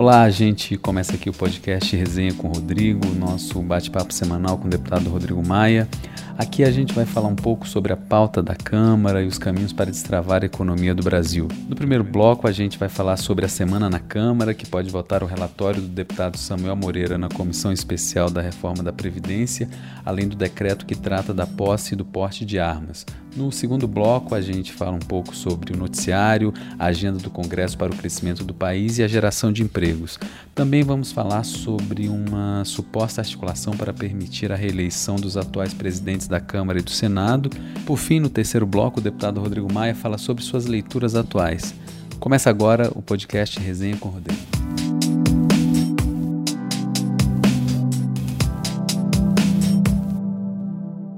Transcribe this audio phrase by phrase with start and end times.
[0.00, 4.66] Olá, a gente começa aqui o podcast Resenha com o Rodrigo, nosso bate-papo semanal com
[4.66, 5.86] o deputado Rodrigo Maia.
[6.40, 9.74] Aqui a gente vai falar um pouco sobre a pauta da Câmara e os caminhos
[9.74, 11.46] para destravar a economia do Brasil.
[11.68, 15.22] No primeiro bloco, a gente vai falar sobre a semana na Câmara, que pode votar
[15.22, 19.68] o relatório do deputado Samuel Moreira na Comissão Especial da Reforma da Previdência,
[20.02, 23.04] além do decreto que trata da posse e do porte de armas.
[23.36, 27.78] No segundo bloco, a gente fala um pouco sobre o noticiário, a agenda do Congresso
[27.78, 30.18] para o crescimento do país e a geração de empregos.
[30.52, 36.40] Também vamos falar sobre uma suposta articulação para permitir a reeleição dos atuais presidentes da
[36.40, 37.50] Câmara e do Senado.
[37.84, 41.74] Por fim, no terceiro bloco, o deputado Rodrigo Maia fala sobre suas leituras atuais.
[42.20, 44.40] Começa agora o podcast Resenha com Rodrigo.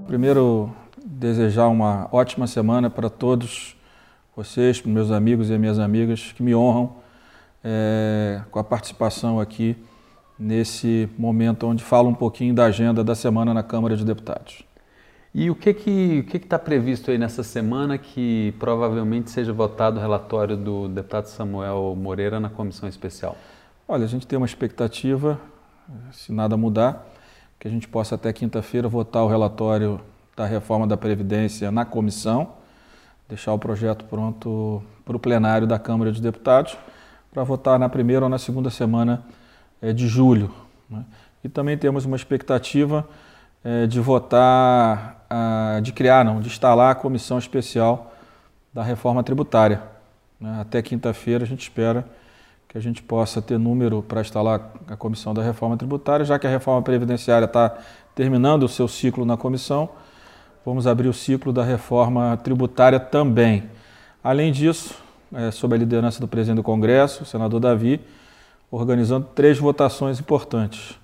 [0.07, 3.77] Primeiro, desejar uma ótima semana para todos
[4.35, 6.97] vocês, para meus amigos e minhas amigas que me honram
[7.63, 9.77] é, com a participação aqui
[10.39, 14.72] nesse momento onde falo um pouquinho da agenda da semana na Câmara de Deputados.
[15.35, 19.97] E o que que o que está previsto aí nessa semana que provavelmente seja votado
[19.97, 23.37] o relatório do deputado Samuel Moreira na comissão especial?
[23.89, 25.41] Olha, a gente tem uma expectativa,
[26.13, 27.07] se nada mudar,
[27.59, 29.99] que a gente possa até quinta-feira votar o relatório
[30.37, 32.53] da reforma da Previdência na comissão,
[33.27, 36.77] deixar o projeto pronto para o plenário da Câmara de Deputados,
[37.33, 39.23] para votar na primeira ou na segunda semana
[39.81, 40.53] é, de julho.
[40.91, 41.05] Né?
[41.43, 43.09] E também temos uma expectativa
[43.65, 48.13] é, de votar, a, de criar, não, de instalar a comissão especial
[48.73, 49.83] da reforma tributária.
[50.41, 50.59] Né?
[50.61, 52.05] Até quinta-feira a gente espera
[52.69, 56.47] que a gente possa ter número para instalar a comissão da reforma tributária, já que
[56.47, 57.77] a reforma previdenciária está
[58.15, 59.91] terminando o seu ciclo na comissão
[60.65, 63.65] vamos abrir o ciclo da reforma tributária também.
[64.23, 64.95] Além disso,
[65.35, 68.01] é, sob a liderança do presidente do Congresso, o senador Davi,
[68.71, 70.99] organizando três votações importantes.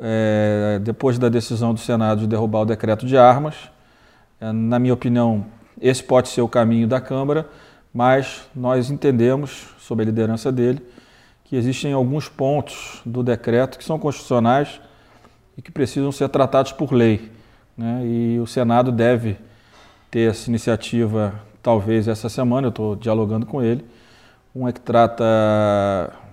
[0.00, 3.54] É, depois da decisão do Senado de derrubar o decreto de armas,
[4.40, 5.46] é, na minha opinião,
[5.80, 7.48] esse pode ser o caminho da Câmara,
[7.92, 10.84] mas nós entendemos, sob a liderança dele,
[11.44, 14.80] que existem alguns pontos do decreto que são constitucionais
[15.56, 17.30] e que precisam ser tratados por lei.
[17.76, 18.02] Né?
[18.04, 19.36] E o Senado deve
[20.10, 23.84] ter essa iniciativa, talvez essa semana, eu estou dialogando com ele.
[24.54, 25.24] Um é que trata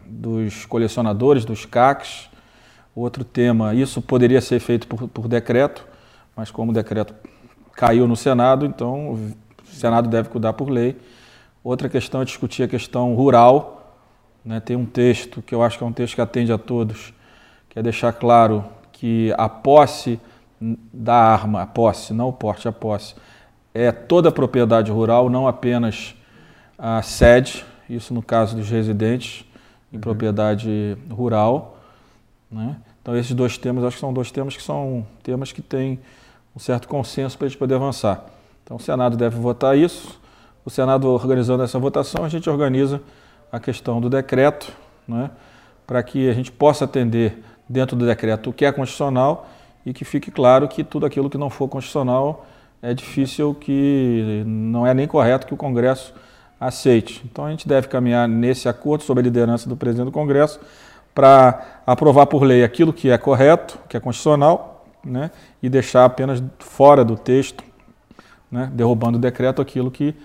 [0.05, 2.30] dos colecionadores, dos CACs.
[3.01, 5.83] Outro tema, isso poderia ser feito por, por decreto,
[6.35, 7.15] mas como o decreto
[7.73, 9.33] caiu no Senado, então o
[9.65, 10.95] Senado deve cuidar por lei.
[11.63, 13.97] Outra questão é discutir a questão rural.
[14.45, 14.59] Né?
[14.59, 17.11] Tem um texto que eu acho que é um texto que atende a todos,
[17.69, 20.19] que é deixar claro que a posse
[20.93, 23.15] da arma, a posse, não o porte, a posse,
[23.73, 26.13] é toda a propriedade rural, não apenas
[26.77, 29.43] a sede, isso no caso dos residentes
[29.91, 30.01] em uhum.
[30.01, 31.79] propriedade rural.
[32.51, 32.75] Né?
[33.01, 35.99] Então, esses dois temas, acho que são dois temas que são temas que têm
[36.55, 38.25] um certo consenso para a gente poder avançar.
[38.63, 40.19] Então, o Senado deve votar isso.
[40.63, 43.01] O Senado organizando essa votação, a gente organiza
[43.51, 44.71] a questão do decreto,
[45.07, 45.31] né?
[45.87, 49.49] para que a gente possa atender dentro do decreto o que é constitucional
[49.85, 52.45] e que fique claro que tudo aquilo que não for constitucional
[52.81, 56.13] é difícil que não é nem correto que o Congresso
[56.59, 57.21] aceite.
[57.25, 60.59] Então a gente deve caminhar nesse acordo sob a liderança do presidente do Congresso
[61.13, 66.41] para aprovar por lei aquilo que é correto, que é constitucional, né, e deixar apenas
[66.59, 67.63] fora do texto,
[68.49, 70.15] né, derrubando o decreto aquilo que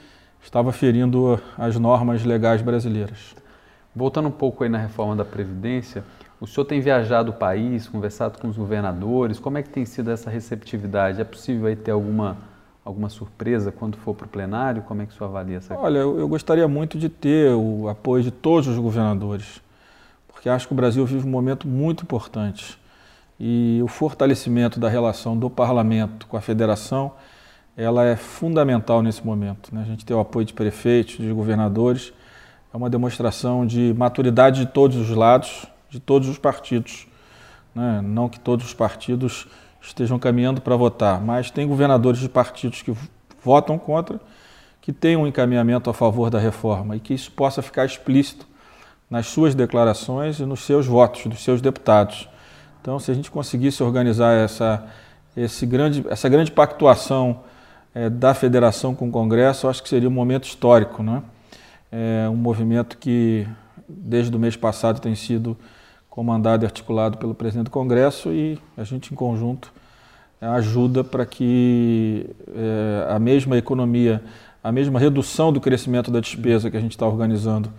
[0.42, 3.34] estava ferindo as normas legais brasileiras.
[3.94, 6.04] Voltando um pouco aí na reforma da Previdência,
[6.40, 10.10] o senhor tem viajado o país, conversado com os governadores, como é que tem sido
[10.10, 11.20] essa receptividade?
[11.20, 12.36] É possível aí ter alguma,
[12.84, 14.82] alguma surpresa quando for para o plenário?
[14.82, 17.88] Como é que o senhor avalia essa Olha, eu, eu gostaria muito de ter o
[17.88, 19.62] apoio de todos os governadores,
[20.46, 22.78] porque acho que o Brasil vive um momento muito importante.
[23.38, 27.14] E o fortalecimento da relação do parlamento com a federação,
[27.76, 29.74] ela é fundamental nesse momento.
[29.74, 29.82] Né?
[29.82, 32.12] A gente ter o apoio de prefeitos, de governadores,
[32.72, 37.08] é uma demonstração de maturidade de todos os lados, de todos os partidos.
[37.74, 38.00] Né?
[38.00, 39.48] Não que todos os partidos
[39.82, 42.94] estejam caminhando para votar, mas tem governadores de partidos que
[43.42, 44.20] votam contra,
[44.80, 48.46] que têm um encaminhamento a favor da reforma e que isso possa ficar explícito
[49.10, 52.28] nas suas declarações e nos seus votos dos seus deputados.
[52.80, 54.86] Então, se a gente conseguisse organizar essa,
[55.36, 57.40] esse grande, essa grande pactuação
[57.94, 61.22] é, da federação com o Congresso, eu acho que seria um momento histórico, né?
[61.90, 63.46] É um movimento que
[63.88, 65.56] desde o mês passado tem sido
[66.10, 69.72] comandado e articulado pelo presidente do Congresso e a gente, em conjunto,
[70.40, 74.22] ajuda para que é, a mesma economia,
[74.62, 77.70] a mesma redução do crescimento da despesa que a gente está organizando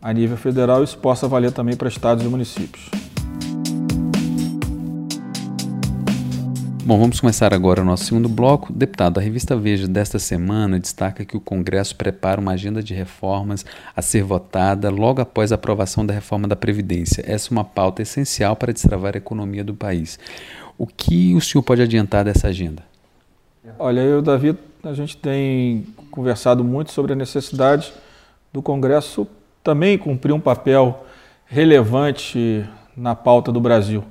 [0.00, 2.90] a nível federal, isso possa valer também para estados e municípios.
[6.88, 8.72] Bom, vamos começar agora o nosso segundo bloco.
[8.72, 13.62] Deputado, a revista Veja desta semana destaca que o Congresso prepara uma agenda de reformas
[13.94, 17.22] a ser votada logo após a aprovação da reforma da Previdência.
[17.26, 20.18] Essa é uma pauta essencial para destravar a economia do país.
[20.78, 22.82] O que o senhor pode adiantar dessa agenda?
[23.78, 27.92] Olha, eu Davi, a gente tem conversado muito sobre a necessidade
[28.50, 29.28] do Congresso
[29.62, 31.04] também cumprir um papel
[31.46, 32.64] relevante
[32.96, 34.04] na pauta do Brasil.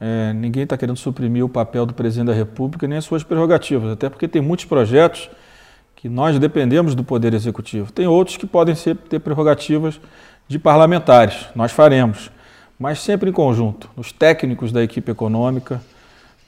[0.00, 3.92] É, ninguém está querendo suprimir o papel do presidente da República nem as suas prerrogativas,
[3.92, 5.30] até porque tem muitos projetos
[5.94, 7.92] que nós dependemos do Poder Executivo.
[7.92, 10.00] Tem outros que podem ser, ter prerrogativas
[10.46, 12.30] de parlamentares, nós faremos,
[12.78, 13.88] mas sempre em conjunto.
[13.96, 15.80] Os técnicos da equipe econômica,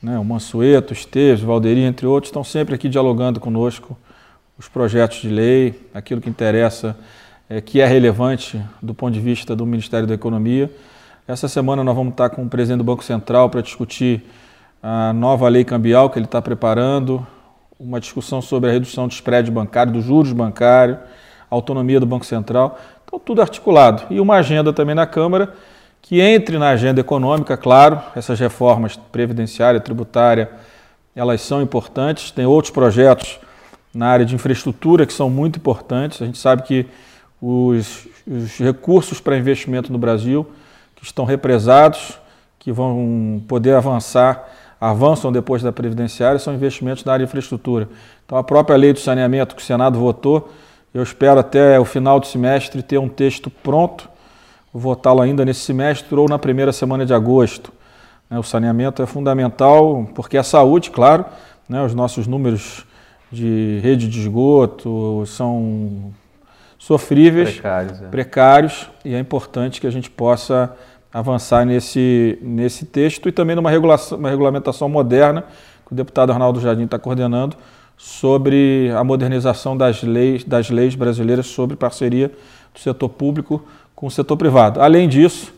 [0.02, 3.96] né, o Mansueto, Esteves, Valderi, entre outros, estão sempre aqui dialogando conosco
[4.58, 6.96] os projetos de lei, aquilo que interessa,
[7.48, 10.70] é, que é relevante do ponto de vista do Ministério da Economia.
[11.26, 14.24] Essa semana nós vamos estar com o presidente do Banco Central para discutir
[14.82, 17.26] a nova lei cambial que ele está preparando,
[17.78, 20.98] uma discussão sobre a redução do spread bancário, dos juros bancários,
[21.50, 22.78] autonomia do Banco Central.
[23.04, 24.02] Então, tudo articulado.
[24.10, 25.52] E uma agenda também na Câmara
[26.00, 30.48] que entre na agenda econômica, claro, essas reformas previdenciária, tributária,
[31.16, 32.30] elas são importantes.
[32.30, 33.40] Tem outros projetos
[33.92, 36.22] na área de infraestrutura que são muito importantes.
[36.22, 36.86] A gente sabe que
[37.40, 40.46] os, os recursos para investimento no Brasil
[40.94, 42.18] que estão represados,
[42.58, 44.48] que vão poder avançar,
[44.80, 47.88] avançam depois da previdenciária, são investimentos na área de infraestrutura.
[48.24, 50.50] Então, a própria lei do saneamento que o Senado votou,
[50.92, 54.08] eu espero até o final do semestre ter um texto pronto,
[54.72, 57.72] votá-lo ainda nesse semestre ou na primeira semana de agosto.
[58.28, 61.24] Né, o saneamento é fundamental, porque a saúde, claro,
[61.68, 62.84] né, os nossos números
[63.30, 66.12] de rede de esgoto são
[66.78, 68.06] sofríveis, precários, é.
[68.06, 70.74] precários, e é importante que a gente possa
[71.12, 75.44] avançar nesse, nesse texto e também numa regulação, uma regulamentação moderna,
[75.86, 77.56] que o deputado Arnaldo Jardim está coordenando,
[77.96, 82.30] sobre a modernização das leis, das leis brasileiras sobre parceria
[82.74, 83.64] do setor público
[83.94, 84.82] com o setor privado.
[84.82, 85.54] Além disso,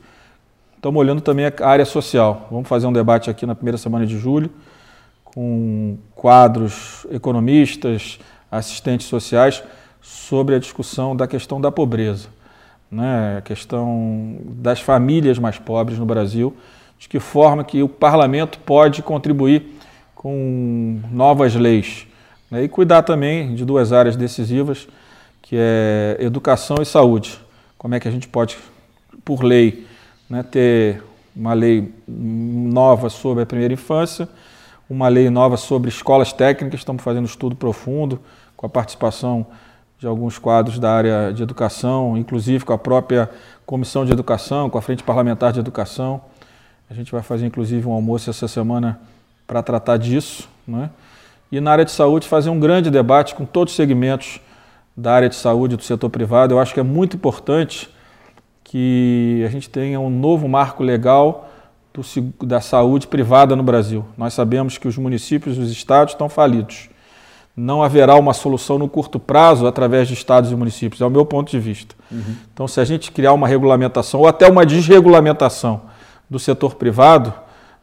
[0.76, 2.46] estamos olhando também a área social.
[2.50, 4.48] Vamos fazer um debate aqui na primeira semana de julho,
[5.24, 8.20] com quadros economistas,
[8.50, 9.62] assistentes sociais,
[10.00, 12.28] sobre a discussão da questão da pobreza,
[12.90, 13.38] né?
[13.38, 16.56] a questão das famílias mais pobres no Brasil,
[16.98, 19.78] de que forma que o parlamento pode contribuir
[20.14, 22.06] com novas leis.
[22.50, 22.64] Né?
[22.64, 24.88] E cuidar também de duas áreas decisivas,
[25.42, 27.38] que é educação e saúde.
[27.76, 28.58] Como é que a gente pode,
[29.24, 29.86] por lei,
[30.28, 31.02] né, ter
[31.34, 34.28] uma lei nova sobre a primeira infância,
[34.90, 38.20] uma lei nova sobre escolas técnicas, estamos fazendo um estudo profundo
[38.56, 39.46] com a participação
[39.98, 43.28] de alguns quadros da área de educação, inclusive com a própria
[43.66, 46.20] Comissão de Educação, com a Frente Parlamentar de Educação.
[46.88, 49.00] A gente vai fazer inclusive um almoço essa semana
[49.46, 50.48] para tratar disso.
[50.66, 50.88] Né?
[51.50, 54.40] E na área de saúde fazer um grande debate com todos os segmentos
[54.96, 56.54] da área de saúde do setor privado.
[56.54, 57.88] Eu acho que é muito importante
[58.62, 61.50] que a gente tenha um novo marco legal
[61.92, 62.02] do,
[62.46, 64.04] da saúde privada no Brasil.
[64.16, 66.88] Nós sabemos que os municípios e os estados estão falidos
[67.58, 71.26] não haverá uma solução no curto prazo através de estados e municípios, é o meu
[71.26, 71.92] ponto de vista.
[72.10, 72.36] Uhum.
[72.54, 75.82] Então, se a gente criar uma regulamentação ou até uma desregulamentação
[76.30, 77.34] do setor privado,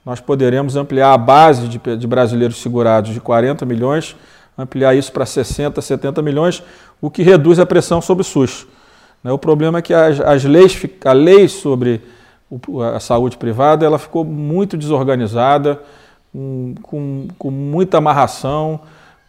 [0.06, 4.16] nós poderemos ampliar a base de, de brasileiros segurados de 40 milhões,
[4.58, 6.64] ampliar isso para 60, 70 milhões,
[7.02, 8.66] o que reduz a pressão sobre o SUS.
[9.22, 12.02] Né, o problema é que as, as leis, a lei sobre
[12.94, 15.82] a saúde privada ela ficou muito desorganizada,
[16.82, 18.80] com, com muita amarração,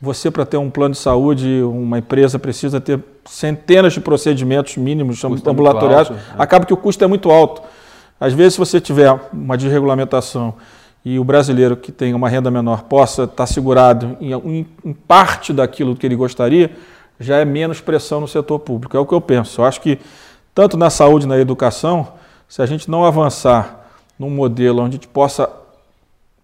[0.01, 5.21] você, para ter um plano de saúde, uma empresa precisa ter centenas de procedimentos mínimos
[5.21, 6.09] custo ambulatoriais.
[6.09, 6.35] É alto, né?
[6.39, 7.63] Acaba que o custo é muito alto.
[8.21, 10.55] Às vezes, se você tiver uma desregulamentação
[11.05, 15.53] e o brasileiro que tem uma renda menor possa estar segurado em, em, em parte
[15.53, 16.71] daquilo que ele gostaria,
[17.19, 18.97] já é menos pressão no setor público.
[18.97, 19.61] É o que eu penso.
[19.61, 19.99] Eu acho que,
[20.55, 22.09] tanto na saúde e na educação,
[22.49, 23.87] se a gente não avançar
[24.19, 25.49] num modelo onde a gente possa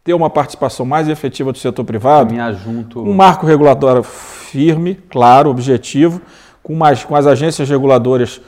[0.04, 3.02] ter uma participação mais efetiva do setor privado, junto...
[3.02, 6.20] um marco regulatório firme, claro, objetivo,
[6.62, 8.40] com, mais, com as agências reguladoras,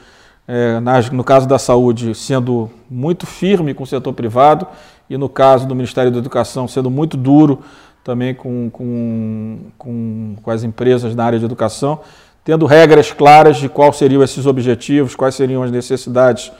[0.47, 4.67] é, nas, no caso da saúde, sendo muito firme com o setor privado,
[5.09, 7.61] e no caso do Ministério da Educação, sendo muito duro
[8.03, 12.01] também com, com, com, com as empresas na área de educação,
[12.43, 16.51] tendo regras claras de quais seriam esses objetivos, quais seriam as necessidades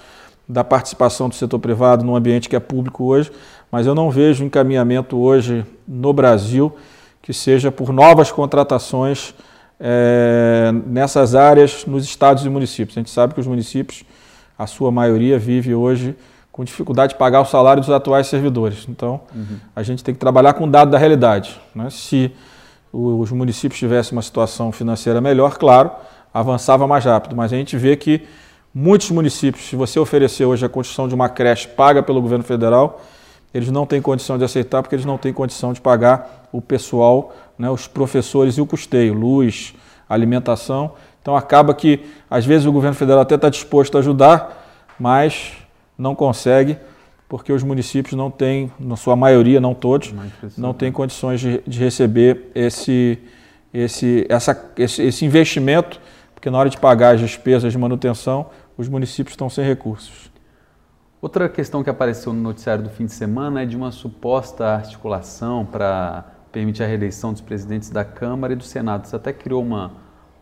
[0.47, 3.31] da participação do setor privado no ambiente que é público hoje,
[3.71, 6.75] mas eu não vejo encaminhamento hoje no Brasil
[7.21, 9.33] que seja por novas contratações
[9.79, 12.97] é, nessas áreas nos estados e municípios.
[12.97, 14.03] A gente sabe que os municípios
[14.57, 16.15] a sua maioria vive hoje
[16.51, 18.85] com dificuldade de pagar o salário dos atuais servidores.
[18.87, 19.57] Então, uhum.
[19.75, 21.59] a gente tem que trabalhar com o dado da realidade.
[21.73, 21.89] Né?
[21.89, 22.31] Se
[22.93, 25.91] os municípios tivessem uma situação financeira melhor, claro,
[26.33, 27.35] avançava mais rápido.
[27.35, 28.25] Mas a gente vê que
[28.77, 33.01] muitos municípios, se você oferecer hoje a construção de uma creche paga pelo governo federal,
[33.53, 37.33] eles não têm condição de aceitar porque eles não têm condição de pagar o pessoal,
[37.57, 39.73] né, os professores e o custeio, luz,
[40.09, 40.91] alimentação.
[41.21, 45.53] Então acaba que, às vezes, o governo federal até está disposto a ajudar, mas
[45.97, 46.77] não consegue,
[47.29, 50.13] porque os municípios não têm, na sua maioria, não todos,
[50.57, 53.17] não têm condições de, de receber esse,
[53.73, 55.99] esse, essa, esse, esse investimento,
[56.35, 60.31] porque na hora de pagar as despesas de manutenção, os municípios estão sem recursos.
[61.21, 65.65] Outra questão que apareceu no noticiário do fim de semana é de uma suposta articulação
[65.65, 69.07] para permitir a reeleição dos presidentes da Câmara e do Senado.
[69.07, 69.91] Você até criou uma,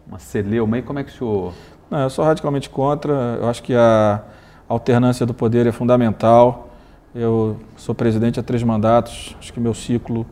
[0.05, 1.53] uma celeuma aí, como é que o senhor...
[1.89, 4.23] Não, eu sou radicalmente contra, eu acho que a
[4.67, 6.69] alternância do poder é fundamental.
[7.15, 10.25] Eu sou presidente há três mandatos, acho que meu ciclo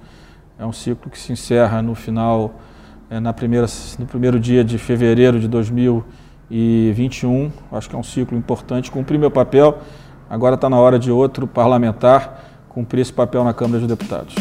[0.58, 2.56] é um ciclo que se encerra no final,
[3.10, 3.68] é, na primeira,
[3.98, 5.48] no primeiro dia de fevereiro de
[6.52, 7.52] 2021.
[7.72, 9.80] Acho que é um ciclo importante, cumpri meu papel
[10.32, 14.34] Agora está na hora de outro parlamentar cumprir esse papel na Câmara dos Deputados.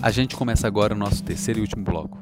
[0.00, 2.16] A gente começa agora o nosso terceiro e último bloco.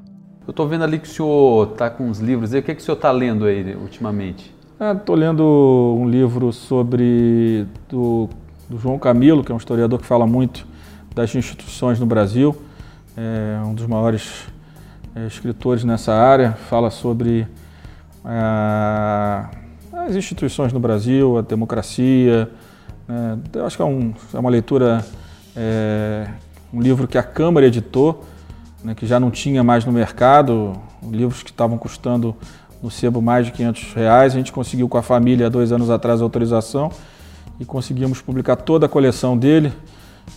[0.45, 2.53] Eu estou vendo ali que o senhor está com uns livros.
[2.53, 4.53] O que, é que o senhor está lendo aí ultimamente?
[4.99, 8.29] Estou é, lendo um livro sobre do,
[8.69, 10.67] do, João Camilo, que é um historiador que fala muito
[11.15, 12.57] das instituições no Brasil.
[13.17, 14.49] É um dos maiores
[15.27, 16.53] escritores nessa área.
[16.69, 17.47] Fala sobre
[18.25, 19.45] é,
[19.93, 22.51] as instituições no Brasil, a democracia.
[23.09, 23.39] Né?
[23.55, 25.05] Eu acho que é, um, é uma leitura,
[25.57, 26.27] é,
[26.73, 28.25] um livro que a Câmara editou,
[28.83, 32.35] né, que já não tinha mais no mercado, livros que estavam custando
[32.83, 34.35] no sebo mais de 500 reais.
[34.35, 36.91] A gente conseguiu com a família, há dois anos atrás, a autorização
[37.61, 39.71] e conseguimos publicar toda a coleção dele,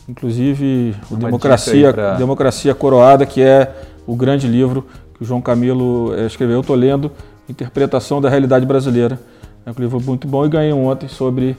[0.10, 2.16] inclusive o Democracia, pra...
[2.16, 3.74] Democracia Coroada, que é
[4.06, 6.56] o grande livro que o João Camilo eh, escreveu.
[6.56, 7.12] Eu estou lendo
[7.48, 9.20] Interpretação da Realidade Brasileira.
[9.66, 11.58] É um livro muito bom e ganhei um ontem sobre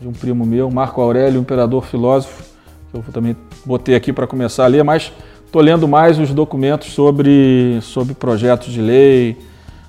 [0.00, 2.44] de um primo meu, Marco Aurélio, imperador filósofo,
[2.90, 5.12] que eu também botei aqui para começar a ler, mas
[5.44, 9.38] estou lendo mais os documentos sobre, sobre projetos de lei,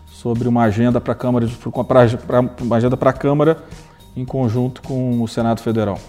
[0.07, 1.47] sobre uma agenda para a Câmara,
[2.27, 3.57] pra, uma agenda para a Câmara
[4.15, 5.99] em conjunto com o Senado Federal.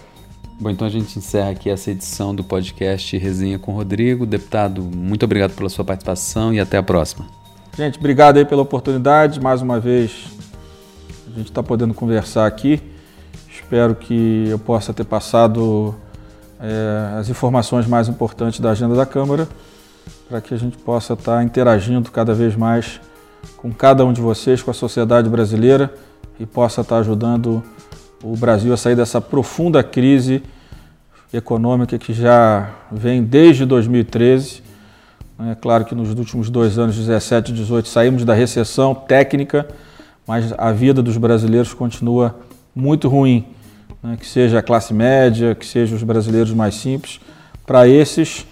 [0.59, 4.25] Bom, então a gente encerra aqui essa edição do podcast Resenha com Rodrigo.
[4.25, 7.27] Deputado, muito obrigado pela sua participação e até a próxima.
[7.77, 9.39] Gente, obrigado aí pela oportunidade.
[9.39, 10.25] Mais uma vez,
[11.27, 12.81] a gente está podendo conversar aqui.
[13.47, 15.93] Espero que eu possa ter passado
[16.59, 19.47] é, as informações mais importantes da agenda da Câmara,
[20.27, 22.99] para que a gente possa estar tá interagindo cada vez mais
[23.57, 25.93] com cada um de vocês, com a sociedade brasileira
[26.39, 27.63] e possa estar tá ajudando
[28.23, 30.43] o Brasil a sair dessa profunda crise
[31.33, 34.63] econômica que já vem desde 2013.
[35.51, 39.67] É claro que nos últimos dois anos, 17 e 18, saímos da recessão técnica
[40.27, 42.35] mas a vida dos brasileiros continua
[42.75, 43.45] muito ruim.
[44.03, 44.17] Né?
[44.19, 47.21] Que seja a classe média, que seja os brasileiros mais simples.
[47.65, 48.45] Para esses,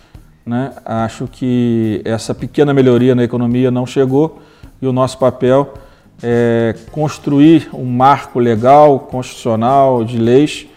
[0.46, 4.42] né, acho que essa pequena melhoria na economia não chegou
[4.82, 5.74] e o nosso papel
[6.22, 10.68] é construir um marco legal, constitucional, de leis,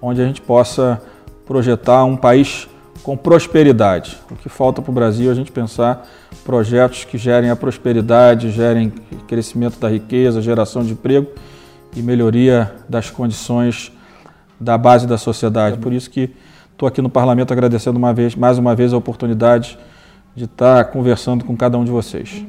[0.00, 1.00] onde a gente possa
[1.46, 2.68] projetar um país
[3.02, 4.18] com prosperidade.
[4.30, 6.06] O que falta para o Brasil é a gente pensar
[6.44, 8.90] projetos que gerem a prosperidade, gerem
[9.28, 11.28] crescimento da riqueza, geração de emprego
[11.94, 13.92] e melhoria das condições
[14.58, 15.78] da base da sociedade.
[15.78, 16.30] Por isso que
[16.72, 19.78] estou aqui no parlamento agradecendo uma vez, mais uma vez a oportunidade
[20.34, 22.44] de estar conversando com cada um de vocês.